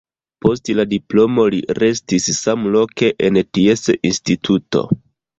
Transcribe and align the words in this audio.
Post 0.43 0.69
la 0.77 0.83
diplomo 0.93 1.43
li 1.55 1.59
restis 1.79 2.29
samloke 2.37 3.11
en 3.27 3.37
ties 3.59 3.85
instituto. 4.11 4.83